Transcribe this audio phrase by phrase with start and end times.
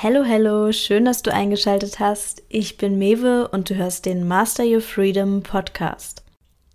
[0.00, 2.44] Hello, hello, schön, dass du eingeschaltet hast.
[2.48, 6.22] Ich bin Mewe und du hörst den Master Your Freedom Podcast.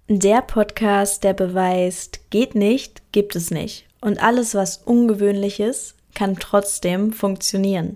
[0.10, 3.86] Der Podcast, der beweist, geht nicht, gibt es nicht.
[4.02, 7.96] Und alles, was ungewöhnlich ist, kann trotzdem funktionieren.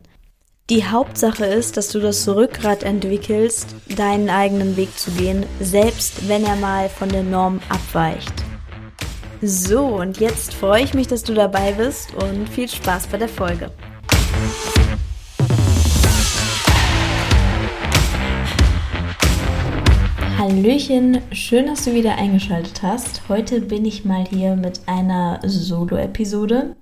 [0.70, 6.46] Die Hauptsache ist, dass du das Rückgrat entwickelst, deinen eigenen Weg zu gehen, selbst wenn
[6.46, 8.32] er mal von der Norm abweicht.
[9.42, 13.28] So, und jetzt freue ich mich, dass du dabei bist und viel Spaß bei der
[13.28, 13.70] Folge.
[20.38, 23.28] Hallöchen, schön, dass du wieder eingeschaltet hast.
[23.28, 26.76] Heute bin ich mal hier mit einer Solo-Episode.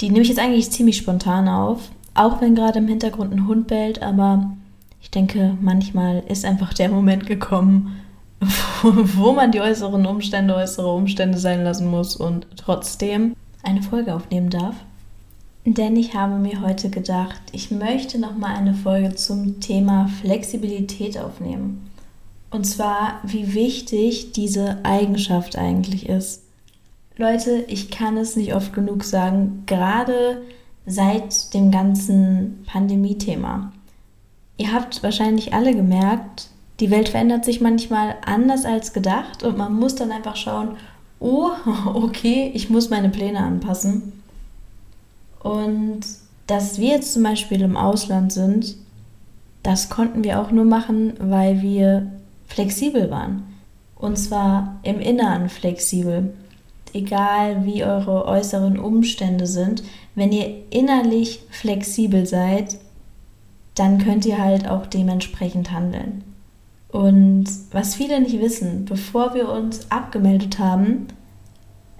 [0.00, 3.68] Die nehme ich jetzt eigentlich ziemlich spontan auf, auch wenn gerade im Hintergrund ein Hund
[3.68, 4.56] bellt, aber
[5.00, 7.94] ich denke, manchmal ist einfach der Moment gekommen,
[8.82, 14.50] wo man die äußeren Umstände äußere Umstände sein lassen muss und trotzdem eine Folge aufnehmen
[14.50, 14.74] darf.
[15.64, 21.16] Denn ich habe mir heute gedacht, ich möchte noch mal eine Folge zum Thema Flexibilität
[21.16, 21.88] aufnehmen.
[22.56, 26.42] Und zwar, wie wichtig diese Eigenschaft eigentlich ist.
[27.18, 30.40] Leute, ich kann es nicht oft genug sagen, gerade
[30.86, 33.72] seit dem ganzen Pandemie-Thema.
[34.56, 36.48] Ihr habt wahrscheinlich alle gemerkt,
[36.80, 40.78] die Welt verändert sich manchmal anders als gedacht und man muss dann einfach schauen,
[41.20, 41.50] oh,
[41.92, 44.14] okay, ich muss meine Pläne anpassen.
[45.40, 46.00] Und
[46.46, 48.76] dass wir jetzt zum Beispiel im Ausland sind,
[49.62, 52.15] das konnten wir auch nur machen, weil wir
[52.46, 53.44] flexibel waren.
[53.96, 56.34] Und zwar im Inneren flexibel.
[56.92, 59.82] Egal wie eure äußeren Umstände sind,
[60.14, 62.78] wenn ihr innerlich flexibel seid,
[63.74, 66.24] dann könnt ihr halt auch dementsprechend handeln.
[66.88, 71.08] Und was viele nicht wissen, bevor wir uns abgemeldet haben,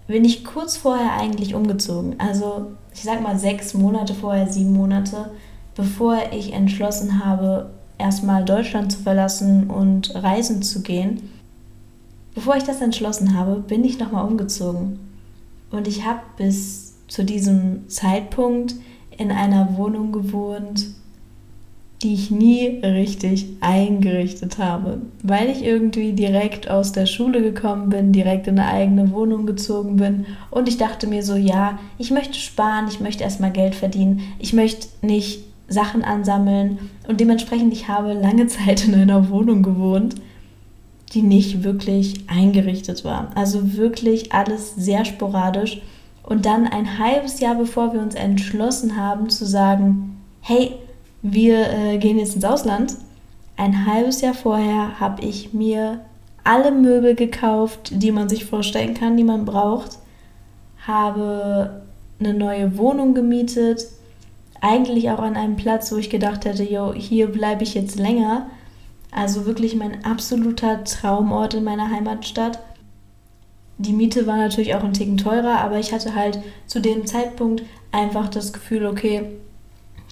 [0.07, 2.15] bin ich kurz vorher eigentlich umgezogen.
[2.19, 5.31] Also ich sag mal sechs Monate vorher, sieben Monate,
[5.75, 11.31] bevor ich entschlossen habe, erstmal Deutschland zu verlassen und reisen zu gehen.
[12.35, 14.99] Bevor ich das entschlossen habe, bin ich nochmal umgezogen.
[15.71, 18.75] Und ich habe bis zu diesem Zeitpunkt
[19.17, 20.87] in einer Wohnung gewohnt,
[22.03, 28.13] die ich nie richtig eingerichtet habe, weil ich irgendwie direkt aus der Schule gekommen bin,
[28.13, 32.35] direkt in eine eigene Wohnung gezogen bin und ich dachte mir so, ja, ich möchte
[32.35, 36.79] sparen, ich möchte erstmal Geld verdienen, ich möchte nicht Sachen ansammeln
[37.09, 40.17] und dementsprechend ich habe lange Zeit in einer Wohnung gewohnt,
[41.13, 43.31] die nicht wirklich eingerichtet war.
[43.35, 45.81] Also wirklich alles sehr sporadisch
[46.23, 50.73] und dann ein halbes Jahr bevor wir uns entschlossen haben zu sagen, hey,
[51.23, 52.97] wir äh, gehen jetzt ins Ausland,
[53.57, 56.01] ein halbes Jahr vorher habe ich mir
[56.45, 59.99] alle Möbel gekauft, die man sich vorstellen kann, die man braucht,
[60.87, 61.83] habe
[62.21, 63.87] eine neue Wohnung gemietet,
[64.61, 68.47] eigentlich auch an einem Platz, wo ich gedacht hätte, yo, hier bleibe ich jetzt länger.
[69.11, 72.59] Also wirklich mein absoluter Traumort in meiner Heimatstadt.
[73.79, 77.63] Die Miete war natürlich auch ein Ticken teurer, aber ich hatte halt zu dem Zeitpunkt
[77.93, 79.25] einfach das Gefühl, okay,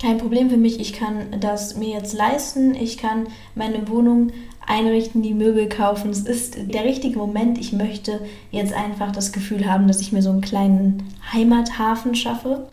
[0.01, 4.33] kein Problem für mich, ich kann das mir jetzt leisten, ich kann meine Wohnung
[4.67, 6.11] einrichten, die Möbel kaufen.
[6.11, 7.59] Es ist der richtige Moment.
[7.59, 12.67] Ich möchte jetzt einfach das Gefühl haben, dass ich mir so einen kleinen Heimathafen schaffe.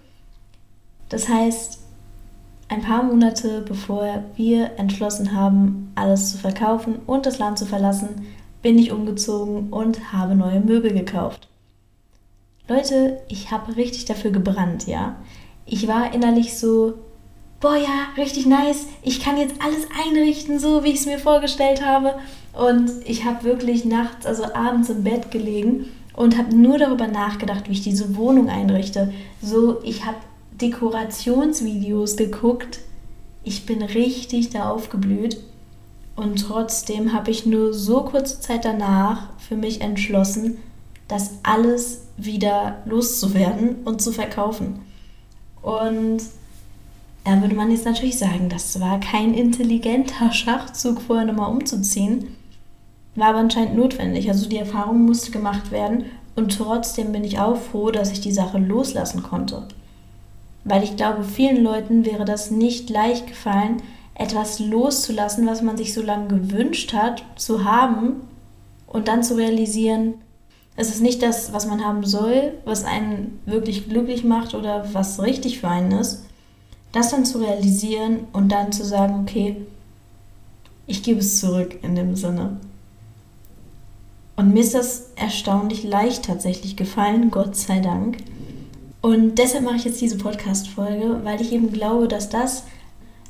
[1.11, 1.79] Das heißt,
[2.69, 8.27] ein paar Monate bevor wir entschlossen haben, alles zu verkaufen und das Land zu verlassen,
[8.61, 11.49] bin ich umgezogen und habe neue Möbel gekauft.
[12.69, 15.17] Leute, ich habe richtig dafür gebrannt, ja.
[15.65, 16.93] Ich war innerlich so,
[17.59, 21.85] boah ja, richtig nice, ich kann jetzt alles einrichten, so wie ich es mir vorgestellt
[21.85, 22.15] habe.
[22.53, 27.67] Und ich habe wirklich nachts, also abends im Bett gelegen und habe nur darüber nachgedacht,
[27.67, 29.13] wie ich diese Wohnung einrichte.
[29.41, 30.17] So, ich habe
[30.61, 32.79] Dekorationsvideos geguckt.
[33.43, 35.37] Ich bin richtig da aufgeblüht.
[36.15, 40.57] Und trotzdem habe ich nur so kurze Zeit danach für mich entschlossen,
[41.07, 44.79] das alles wieder loszuwerden und zu verkaufen.
[45.61, 46.21] Und
[47.23, 52.35] da würde man jetzt natürlich sagen, das war kein intelligenter Schachzug, vorher nochmal umzuziehen.
[53.15, 54.29] War aber anscheinend notwendig.
[54.29, 56.05] Also die Erfahrung musste gemacht werden.
[56.35, 59.67] Und trotzdem bin ich auch froh, dass ich die Sache loslassen konnte.
[60.63, 63.81] Weil ich glaube, vielen Leuten wäre das nicht leicht gefallen,
[64.13, 68.21] etwas loszulassen, was man sich so lange gewünscht hat, zu haben
[68.87, 70.15] und dann zu realisieren,
[70.75, 75.21] es ist nicht das, was man haben soll, was einen wirklich glücklich macht oder was
[75.21, 76.25] richtig für einen ist.
[76.91, 79.57] Das dann zu realisieren und dann zu sagen, okay,
[80.87, 82.57] ich gebe es zurück in dem Sinne.
[84.35, 88.17] Und mir ist das erstaunlich leicht tatsächlich gefallen, Gott sei Dank.
[89.01, 92.63] Und deshalb mache ich jetzt diese Podcast-Folge, weil ich eben glaube, dass das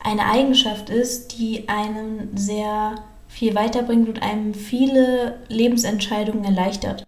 [0.04, 2.96] eine Eigenschaft ist, die einem sehr
[3.28, 7.08] viel weiterbringt und einem viele Lebensentscheidungen erleichtert.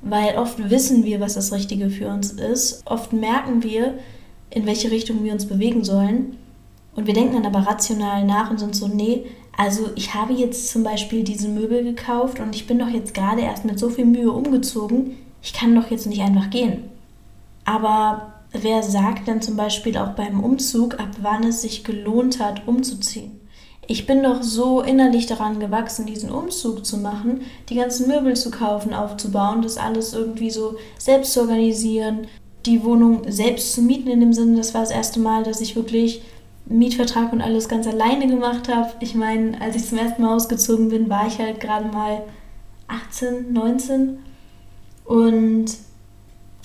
[0.00, 2.82] Weil oft wissen wir, was das Richtige für uns ist.
[2.86, 3.94] Oft merken wir,
[4.50, 6.36] in welche Richtung wir uns bewegen sollen.
[6.94, 10.68] Und wir denken dann aber rational nach und sind so, nee, also ich habe jetzt
[10.68, 14.04] zum Beispiel diese Möbel gekauft und ich bin doch jetzt gerade erst mit so viel
[14.04, 15.16] Mühe umgezogen.
[15.42, 16.84] Ich kann doch jetzt nicht einfach gehen.
[17.68, 22.66] Aber wer sagt denn zum Beispiel auch beim Umzug, ab wann es sich gelohnt hat,
[22.66, 23.42] umzuziehen?
[23.86, 28.50] Ich bin doch so innerlich daran gewachsen, diesen Umzug zu machen, die ganzen Möbel zu
[28.50, 32.26] kaufen, aufzubauen, das alles irgendwie so selbst zu organisieren,
[32.64, 35.76] die Wohnung selbst zu mieten in dem Sinne, das war das erste Mal, dass ich
[35.76, 36.22] wirklich
[36.64, 38.92] Mietvertrag und alles ganz alleine gemacht habe.
[39.00, 42.22] Ich meine, als ich zum ersten Mal ausgezogen bin, war ich halt gerade mal
[42.88, 44.20] 18, 19
[45.04, 45.66] und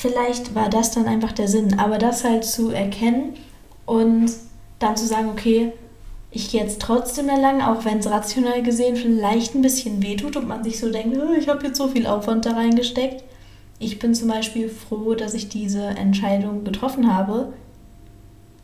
[0.04, 3.36] vielleicht war das dann einfach der Sinn, aber das halt zu erkennen
[3.86, 4.30] und
[4.80, 5.72] dann zu sagen, okay,
[6.30, 10.36] ich gehe jetzt trotzdem da lang, auch wenn es rational gesehen vielleicht ein bisschen wehtut
[10.36, 13.24] und man sich so denkt, oh, ich habe jetzt so viel Aufwand da reingesteckt.
[13.80, 17.54] Ich bin zum Beispiel froh, dass ich diese Entscheidung getroffen habe,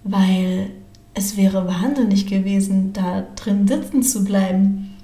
[0.03, 0.71] weil
[1.13, 4.97] es wäre wahnsinnig gewesen, da drin sitzen zu bleiben.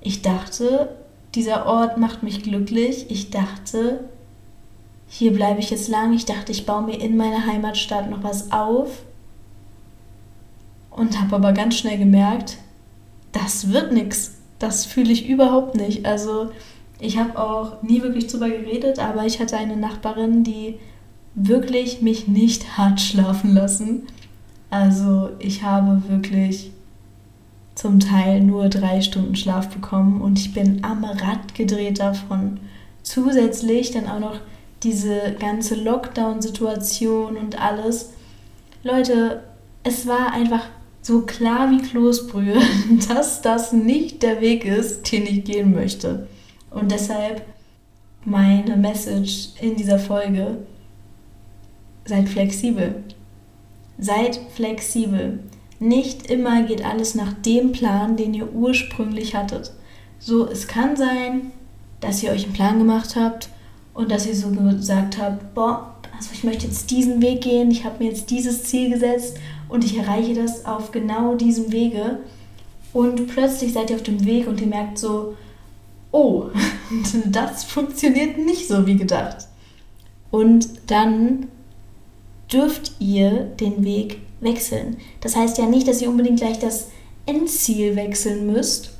[0.00, 0.96] Ich dachte,
[1.34, 3.06] dieser Ort macht mich glücklich.
[3.08, 4.04] Ich dachte,
[5.08, 6.12] hier bleibe ich jetzt lang.
[6.12, 9.02] Ich dachte, ich baue mir in meiner Heimatstadt noch was auf
[10.90, 12.58] und habe aber ganz schnell gemerkt,
[13.32, 14.38] das wird nichts.
[14.58, 16.06] Das fühle ich überhaupt nicht.
[16.06, 16.50] Also
[17.00, 20.78] ich habe auch nie wirklich drüber geredet, aber ich hatte eine Nachbarin, die
[21.34, 24.06] wirklich mich nicht hart schlafen lassen.
[24.70, 26.70] Also ich habe wirklich
[27.74, 32.60] zum Teil nur drei Stunden Schlaf bekommen und ich bin am Rad gedreht davon.
[33.02, 34.40] Zusätzlich dann auch noch
[34.84, 38.10] diese ganze Lockdown-Situation und alles.
[38.82, 39.42] Leute,
[39.82, 40.66] es war einfach
[41.02, 42.60] so klar wie Kloßbrühe,
[43.08, 46.28] dass das nicht der Weg ist, den ich gehen möchte.
[46.70, 47.42] Und deshalb
[48.24, 50.58] meine Message in dieser Folge,
[52.06, 53.02] seid flexibel.
[53.98, 55.40] Seid flexibel.
[55.78, 59.72] Nicht immer geht alles nach dem Plan, den ihr ursprünglich hattet.
[60.18, 61.52] So, es kann sein,
[62.00, 63.48] dass ihr euch einen Plan gemacht habt
[63.94, 67.84] und dass ihr so gesagt habt, boah, also ich möchte jetzt diesen Weg gehen, ich
[67.84, 69.36] habe mir jetzt dieses Ziel gesetzt
[69.68, 72.18] und ich erreiche das auf genau diesem Wege.
[72.92, 75.36] Und plötzlich seid ihr auf dem Weg und ihr merkt so,
[76.12, 76.46] oh,
[77.26, 79.48] das funktioniert nicht so wie gedacht.
[80.30, 81.48] Und dann
[82.52, 84.96] dürft ihr den Weg wechseln.
[85.20, 86.88] Das heißt ja nicht, dass ihr unbedingt gleich das
[87.26, 88.90] Endziel wechseln müsst,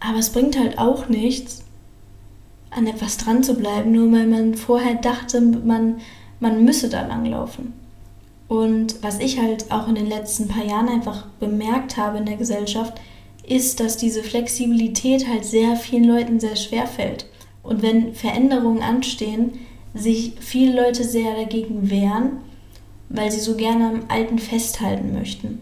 [0.00, 1.63] aber es bringt halt auch nichts,
[2.74, 6.00] an etwas dran zu bleiben, nur weil man vorher dachte, man,
[6.40, 7.72] man müsse da langlaufen.
[8.48, 12.36] Und was ich halt auch in den letzten paar Jahren einfach bemerkt habe in der
[12.36, 13.00] Gesellschaft,
[13.46, 17.26] ist, dass diese Flexibilität halt sehr vielen Leuten sehr schwer fällt.
[17.62, 19.52] Und wenn Veränderungen anstehen,
[19.94, 22.38] sich viele Leute sehr dagegen wehren,
[23.08, 25.60] weil sie so gerne am Alten festhalten möchten.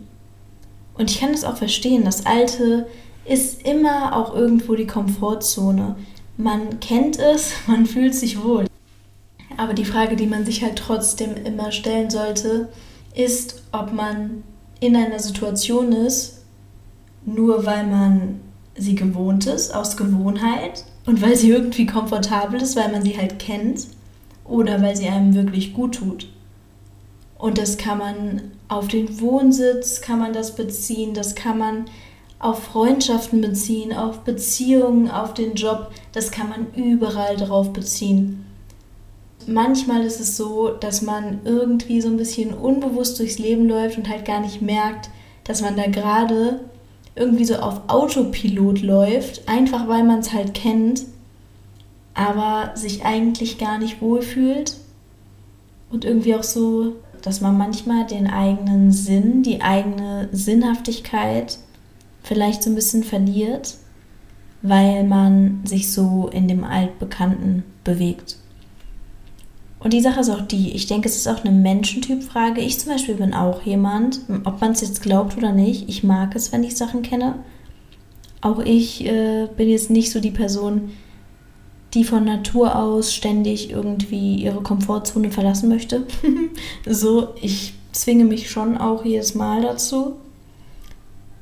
[0.95, 2.05] Und ich kann das auch verstehen.
[2.05, 2.87] Das Alte
[3.25, 5.97] ist immer auch irgendwo die Komfortzone.
[6.37, 8.67] Man kennt es, man fühlt sich wohl.
[9.57, 12.69] Aber die Frage, die man sich halt trotzdem immer stellen sollte,
[13.15, 14.43] ist, ob man
[14.81, 16.43] in einer Situation ist,
[17.25, 18.41] nur weil man
[18.75, 23.39] sie gewohnt ist, aus Gewohnheit und weil sie irgendwie komfortabel ist, weil man sie halt
[23.39, 23.87] kennt
[24.45, 26.29] oder weil sie einem wirklich gut tut.
[27.39, 31.85] Und das kann man auf den Wohnsitz, kann man das beziehen, das kann man
[32.43, 38.45] auf Freundschaften beziehen, auf Beziehungen, auf den Job, das kann man überall drauf beziehen
[39.47, 44.09] manchmal ist es so, dass man irgendwie so ein bisschen unbewusst durchs Leben läuft und
[44.09, 45.11] halt gar nicht merkt,
[45.45, 46.61] dass man da gerade
[47.15, 51.03] irgendwie so auf Autopilot läuft, einfach weil man es halt kennt,
[52.15, 54.77] aber sich eigentlich gar nicht wohlfühlt.
[55.91, 61.59] Und irgendwie auch so, dass man manchmal den eigenen Sinn, die eigene Sinnhaftigkeit
[62.23, 63.77] vielleicht so ein bisschen verliert,
[64.63, 68.37] weil man sich so in dem Altbekannten bewegt.
[69.81, 72.61] Und die Sache ist auch die, ich denke, es ist auch eine Menschentypfrage.
[72.61, 76.37] Ich zum Beispiel bin auch jemand, ob man es jetzt glaubt oder nicht, ich mag
[76.37, 77.41] es, wenn ich Sachen kenne.
[78.41, 80.91] Auch ich äh, bin jetzt nicht so die Person,
[81.95, 86.07] die von Natur aus ständig irgendwie ihre Komfortzone verlassen möchte.
[86.87, 90.15] so, ich zwinge mich schon auch jedes Mal dazu.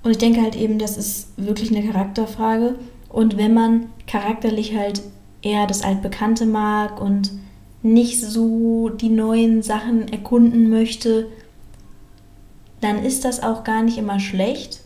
[0.03, 2.77] Und ich denke halt eben, das ist wirklich eine Charakterfrage.
[3.09, 5.03] Und wenn man charakterlich halt
[5.43, 7.31] eher das Altbekannte mag und
[7.83, 11.29] nicht so die neuen Sachen erkunden möchte,
[12.81, 14.81] dann ist das auch gar nicht immer schlecht.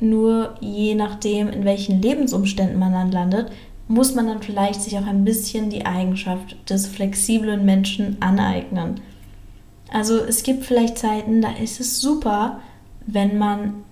[0.00, 3.50] Nur je nachdem, in welchen Lebensumständen man dann landet,
[3.88, 9.00] muss man dann vielleicht sich auch ein bisschen die Eigenschaft des flexiblen Menschen aneignen.
[9.90, 12.60] Also es gibt vielleicht Zeiten, da ist es super,
[13.06, 13.84] wenn man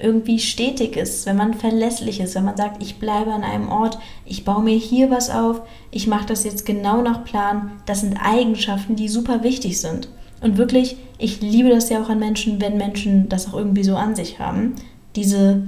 [0.00, 3.98] irgendwie stetig ist, wenn man verlässlich ist, wenn man sagt, ich bleibe an einem Ort,
[4.26, 7.72] ich baue mir hier was auf, ich mache das jetzt genau nach Plan.
[7.86, 10.08] Das sind Eigenschaften, die super wichtig sind.
[10.42, 13.96] Und wirklich, ich liebe das ja auch an Menschen, wenn Menschen das auch irgendwie so
[13.96, 14.74] an sich haben.
[15.16, 15.62] Diese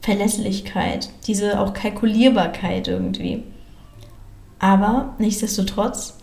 [0.00, 3.42] Verlässlichkeit, diese auch Kalkulierbarkeit irgendwie.
[4.60, 6.16] Aber nichtsdestotrotz,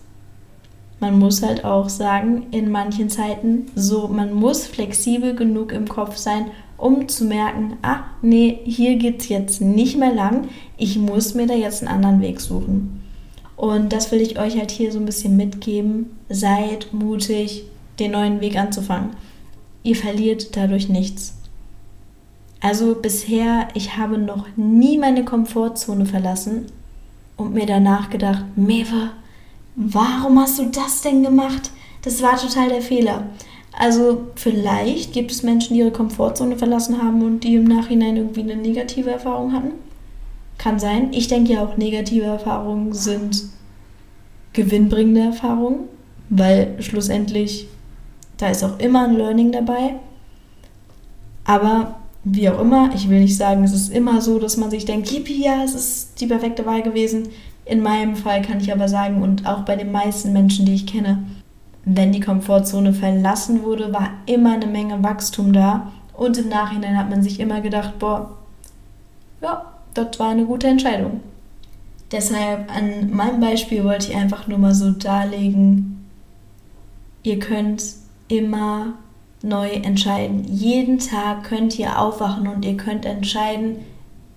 [0.98, 6.16] man muss halt auch sagen, in manchen Zeiten, so, man muss flexibel genug im Kopf
[6.16, 11.34] sein, um zu merken, ah, nee, hier geht es jetzt nicht mehr lang, ich muss
[11.34, 13.00] mir da jetzt einen anderen Weg suchen.
[13.56, 16.16] Und das will ich euch halt hier so ein bisschen mitgeben.
[16.28, 17.64] Seid mutig,
[17.98, 19.10] den neuen Weg anzufangen.
[19.82, 21.34] Ihr verliert dadurch nichts.
[22.60, 26.66] Also bisher, ich habe noch nie meine Komfortzone verlassen
[27.36, 29.10] und mir danach gedacht, Mewe,
[29.76, 31.70] warum hast du das denn gemacht?
[32.02, 33.26] Das war total der Fehler.
[33.78, 38.42] Also vielleicht gibt es Menschen, die ihre Komfortzone verlassen haben und die im Nachhinein irgendwie
[38.42, 39.72] eine negative Erfahrung hatten.
[40.58, 41.12] Kann sein.
[41.12, 43.42] Ich denke ja auch, negative Erfahrungen sind
[44.52, 45.80] gewinnbringende Erfahrungen,
[46.28, 47.66] weil schlussendlich
[48.36, 49.94] da ist auch immer ein Learning dabei.
[51.44, 54.84] Aber wie auch immer, ich will nicht sagen, es ist immer so, dass man sich
[54.84, 57.28] denkt, yippie, ja, es ist die perfekte Wahl gewesen.
[57.66, 60.86] In meinem Fall kann ich aber sagen, und auch bei den meisten Menschen, die ich
[60.86, 61.24] kenne,
[61.84, 65.92] wenn die Komfortzone verlassen wurde, war immer eine Menge Wachstum da.
[66.14, 68.30] Und im Nachhinein hat man sich immer gedacht, boah,
[69.42, 71.20] ja, das war eine gute Entscheidung.
[72.12, 76.08] Deshalb an meinem Beispiel wollte ich einfach nur mal so darlegen,
[77.22, 77.82] ihr könnt
[78.28, 78.94] immer
[79.42, 80.44] neu entscheiden.
[80.44, 83.76] Jeden Tag könnt ihr aufwachen und ihr könnt entscheiden,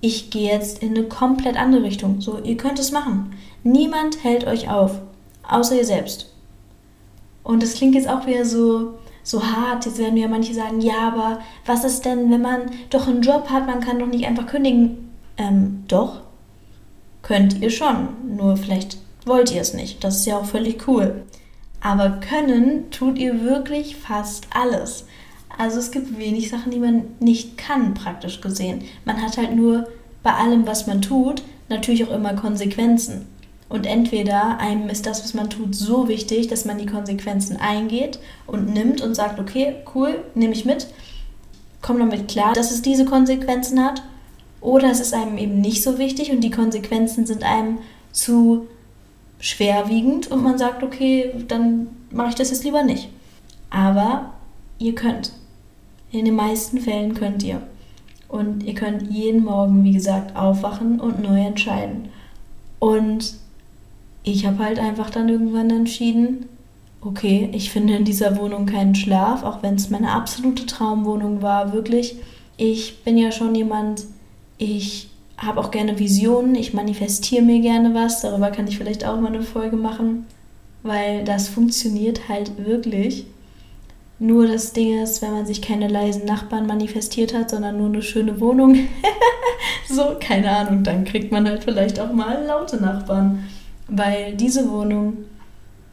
[0.02, 2.22] ich gehe jetzt in eine komplett andere Richtung.
[2.22, 3.34] So, ihr könnt es machen.
[3.64, 5.00] Niemand hält euch auf,
[5.48, 6.34] außer ihr selbst.
[7.48, 9.86] Und das klingt jetzt auch wieder so, so hart.
[9.86, 13.50] Jetzt werden ja manche sagen, ja, aber was ist denn, wenn man doch einen Job
[13.50, 15.14] hat, man kann doch nicht einfach kündigen.
[15.38, 16.20] Ähm, doch,
[17.22, 18.10] könnt ihr schon.
[18.36, 20.04] Nur vielleicht wollt ihr es nicht.
[20.04, 21.24] Das ist ja auch völlig cool.
[21.80, 25.06] Aber können tut ihr wirklich fast alles.
[25.58, 28.84] Also es gibt wenig Sachen, die man nicht kann, praktisch gesehen.
[29.06, 29.88] Man hat halt nur
[30.22, 33.26] bei allem, was man tut, natürlich auch immer Konsequenzen.
[33.70, 38.20] Und entweder einem ist das, was man tut, so wichtig, dass man die Konsequenzen eingeht
[38.46, 40.88] und nimmt und sagt, okay, cool, nehme ich mit,
[41.82, 44.04] komm damit klar, dass es diese Konsequenzen hat.
[44.62, 47.80] Oder es ist einem eben nicht so wichtig und die Konsequenzen sind einem
[48.12, 48.68] zu
[49.40, 53.10] schwerwiegend und man sagt, okay, dann mache ich das jetzt lieber nicht.
[53.70, 54.34] Aber
[54.80, 55.34] ihr könnt.
[56.12, 57.62] In den meisten Fällen könnt ihr.
[58.30, 62.10] Und ihr könnt jeden Morgen, wie gesagt, aufwachen und neu entscheiden.
[62.80, 63.36] Und
[64.32, 66.48] ich habe halt einfach dann irgendwann entschieden,
[67.02, 71.74] okay, ich finde in dieser Wohnung keinen Schlaf, auch wenn es meine absolute Traumwohnung war,
[71.74, 72.18] wirklich.
[72.58, 74.06] Ich bin ja schon jemand,
[74.58, 79.20] ich habe auch gerne Visionen, ich manifestiere mir gerne was, darüber kann ich vielleicht auch
[79.20, 80.26] mal eine Folge machen,
[80.84, 83.28] weil das funktioniert halt wirklich.
[84.20, 88.02] Nur das Ding ist, wenn man sich keine leisen Nachbarn manifestiert hat, sondern nur eine
[88.02, 88.76] schöne Wohnung,
[89.88, 93.44] so, keine Ahnung, dann kriegt man halt vielleicht auch mal laute Nachbarn.
[93.88, 95.18] Weil diese Wohnung,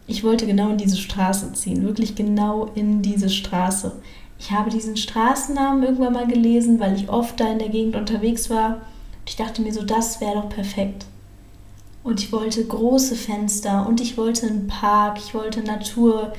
[0.07, 3.93] ich wollte genau in diese Straße ziehen, wirklich genau in diese Straße.
[4.39, 8.51] Ich habe diesen Straßennamen irgendwann mal gelesen, weil ich oft da in der Gegend unterwegs
[8.51, 11.07] war und ich dachte mir so, das wäre doch perfekt.
[12.03, 16.35] Und ich wollte große Fenster und ich wollte einen Park, ich wollte Natur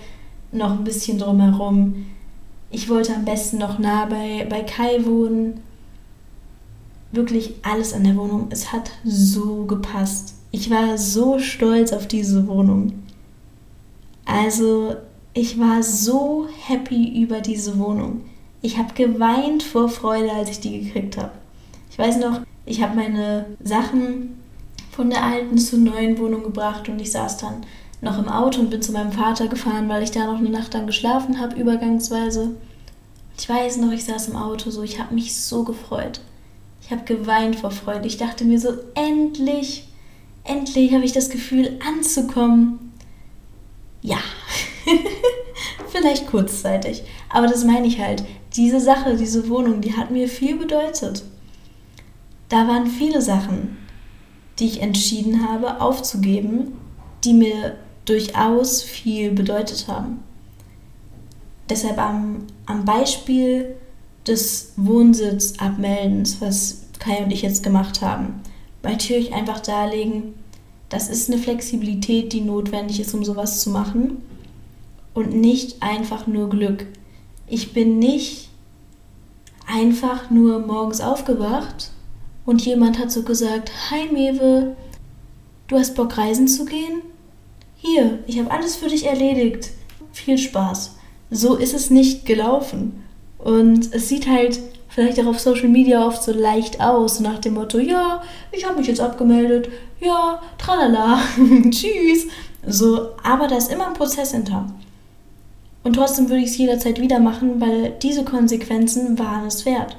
[0.51, 2.05] noch ein bisschen drumherum.
[2.69, 5.61] Ich wollte am besten noch nah bei, bei Kai wohnen.
[7.11, 8.47] Wirklich alles an der Wohnung.
[8.51, 10.34] Es hat so gepasst.
[10.57, 12.93] Ich war so stolz auf diese Wohnung.
[14.23, 14.95] Also,
[15.33, 18.21] ich war so happy über diese Wohnung.
[18.61, 21.33] Ich habe geweint vor Freude, als ich die gekriegt habe.
[21.91, 24.41] Ich weiß noch, ich habe meine Sachen
[24.91, 27.65] von der alten zur neuen Wohnung gebracht und ich saß dann
[27.99, 30.73] noch im Auto und bin zu meinem Vater gefahren, weil ich da noch eine Nacht
[30.73, 32.51] dann geschlafen habe, übergangsweise.
[33.37, 36.21] Ich weiß noch, ich saß im Auto so, ich habe mich so gefreut.
[36.81, 38.07] Ich habe geweint vor Freude.
[38.07, 39.89] Ich dachte mir so, endlich,
[40.45, 42.93] endlich habe ich das Gefühl anzukommen.
[44.01, 44.19] Ja,
[45.91, 48.23] vielleicht kurzzeitig, aber das meine ich halt.
[48.55, 51.23] Diese Sache, diese Wohnung, die hat mir viel bedeutet
[52.49, 53.77] da waren viele Sachen,
[54.59, 56.73] die ich entschieden habe aufzugeben,
[57.23, 57.75] die mir
[58.05, 60.23] durchaus viel bedeutet haben.
[61.69, 63.75] Deshalb am am Beispiel
[64.27, 68.41] des Wohnsitzabmeldens, was Kai und ich jetzt gemacht haben,
[68.85, 70.35] möchte ich euch einfach darlegen,
[70.89, 74.21] das ist eine Flexibilität, die notwendig ist, um sowas zu machen
[75.13, 76.85] und nicht einfach nur Glück.
[77.47, 78.49] Ich bin nicht
[79.67, 81.91] einfach nur morgens aufgewacht
[82.45, 84.75] und jemand hat so gesagt, Hi Mewe,
[85.67, 87.01] du hast Bock reisen zu gehen?
[87.75, 89.71] Hier, ich habe alles für dich erledigt.
[90.11, 90.95] Viel Spaß.
[91.31, 93.03] So ist es nicht gelaufen.
[93.37, 94.59] Und es sieht halt
[94.95, 98.23] vielleicht auch auf Social Media oft so leicht aus, nach dem Motto, ja,
[98.53, 99.67] ich habe mich jetzt abgemeldet,
[99.99, 101.19] ja, tralala,
[101.69, 102.27] tschüss.
[102.65, 104.67] So, aber da ist immer ein Prozess hinter.
[105.83, 109.97] Und trotzdem würde ich es jederzeit wieder machen, weil diese Konsequenzen waren es wert.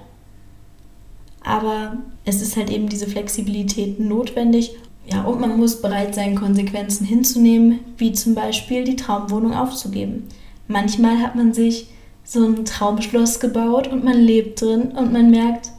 [1.44, 4.76] Aber es ist halt eben diese Flexibilität notwendig.
[5.12, 10.26] Ja, und man muss bereit sein, Konsequenzen hinzunehmen, wie zum Beispiel die Traumwohnung aufzugeben.
[10.66, 11.88] Manchmal hat man sich
[12.26, 15.70] so ein Traumschloss gebaut und man lebt drin und man merkt,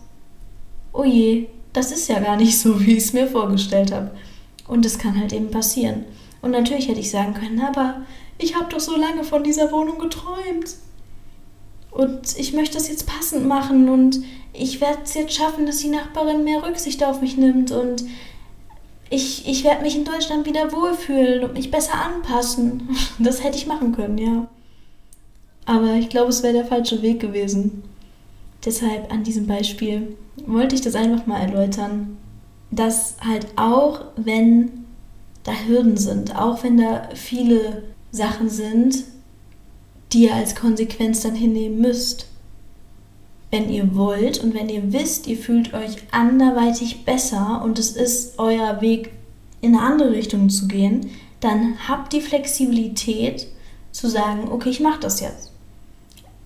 [0.94, 4.12] oh je, das ist ja gar nicht so, wie ich es mir vorgestellt habe.
[4.66, 6.06] Und es kann halt eben passieren.
[6.42, 8.02] Und natürlich hätte ich sagen können, aber
[8.38, 10.76] ich habe doch so lange von dieser Wohnung geträumt.
[11.92, 14.22] Und ich möchte das jetzt passend machen und
[14.54, 18.06] ich werde es jetzt schaffen, dass die Nachbarin mehr Rücksicht auf mich nimmt und
[19.10, 22.90] ich, ich werde mich in Deutschland wieder wohlfühlen und mich besser anpassen.
[23.20, 24.48] Das hätte ich machen können, ja.
[25.68, 27.84] Aber ich glaube, es wäre der falsche Weg gewesen.
[28.66, 32.18] Deshalb an diesem Beispiel wollte ich das einfach mal erläutern,
[32.72, 34.86] dass halt auch wenn
[35.44, 39.04] da Hürden sind, auch wenn da viele Sachen sind,
[40.14, 42.28] die ihr als Konsequenz dann hinnehmen müsst.
[43.52, 48.40] Wenn ihr wollt und wenn ihr wisst, ihr fühlt euch anderweitig besser und es ist
[48.40, 49.12] euer Weg
[49.60, 51.10] in eine andere Richtung zu gehen,
[51.42, 53.48] dann habt die Flexibilität
[53.92, 55.47] zu sagen, okay, ich mache das jetzt.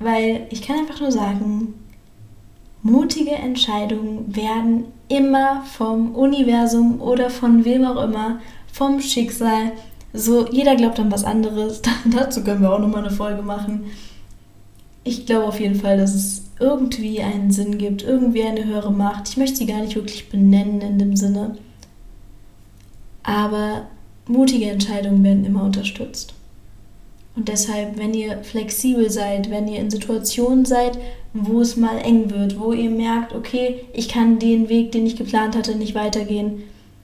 [0.01, 1.73] Weil ich kann einfach nur sagen,
[2.83, 8.39] mutige Entscheidungen werden immer vom Universum oder von wem auch immer,
[8.71, 9.73] vom Schicksal
[10.13, 11.81] so, jeder glaubt an was anderes.
[12.05, 13.85] Dazu können wir auch nochmal eine Folge machen.
[15.03, 19.29] Ich glaube auf jeden Fall, dass es irgendwie einen Sinn gibt, irgendwie eine höhere Macht.
[19.29, 21.55] Ich möchte sie gar nicht wirklich benennen in dem Sinne.
[23.23, 23.87] Aber
[24.27, 26.33] mutige Entscheidungen werden immer unterstützt.
[27.35, 30.97] Und deshalb, wenn ihr flexibel seid, wenn ihr in Situationen seid,
[31.33, 35.15] wo es mal eng wird, wo ihr merkt, okay, ich kann den Weg, den ich
[35.15, 36.63] geplant hatte, nicht weitergehen,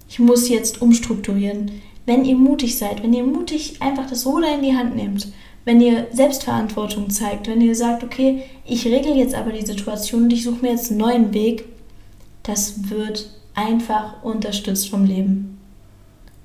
[0.09, 1.71] ich muss jetzt umstrukturieren,
[2.05, 5.27] wenn ihr mutig seid, wenn ihr mutig einfach das Ruder in die Hand nehmt,
[5.65, 10.33] wenn ihr Selbstverantwortung zeigt, wenn ihr sagt, okay, ich regle jetzt aber die Situation und
[10.33, 11.65] ich suche mir jetzt einen neuen Weg,
[12.43, 15.59] das wird einfach unterstützt vom Leben.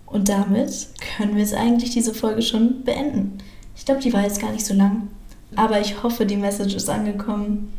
[0.06, 3.38] Und damit können wir jetzt eigentlich diese Folge schon beenden.
[3.82, 5.08] Ich glaube, die war jetzt gar nicht so lang.
[5.56, 7.72] Aber ich hoffe, die Message ist angekommen.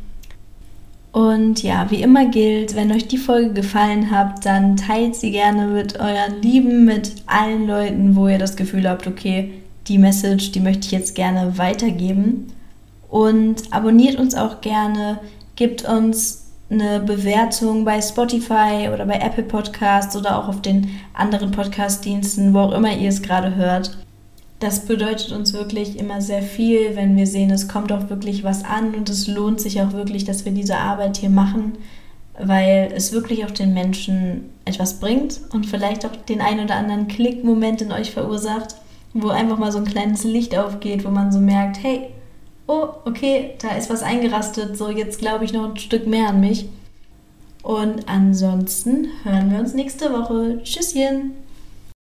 [1.13, 5.67] Und ja, wie immer gilt, wenn euch die Folge gefallen hat, dann teilt sie gerne
[5.67, 9.53] mit euren Lieben, mit allen Leuten, wo ihr das Gefühl habt, okay,
[9.87, 12.51] die Message, die möchte ich jetzt gerne weitergeben.
[13.09, 15.21] Und abonniert uns auch gerne,
[15.55, 21.51] gebt uns eine Bewertung bei Spotify oder bei Apple Podcasts oder auch auf den anderen
[21.51, 24.02] Podcast-Diensten, wo auch immer ihr es gerade hört
[24.63, 28.63] das bedeutet uns wirklich immer sehr viel, wenn wir sehen, es kommt auch wirklich was
[28.63, 31.73] an und es lohnt sich auch wirklich, dass wir diese Arbeit hier machen,
[32.39, 37.10] weil es wirklich auch den Menschen etwas bringt und vielleicht auch den einen oder anderen
[37.10, 38.76] Klickmoment in euch verursacht,
[39.13, 42.08] wo einfach mal so ein kleines Licht aufgeht, wo man so merkt, hey,
[42.67, 46.39] oh, okay, da ist was eingerastet, so jetzt glaube ich noch ein Stück mehr an
[46.39, 46.69] mich.
[47.63, 50.62] Und ansonsten hören wir uns nächste Woche.
[50.63, 51.42] Tschüsschen!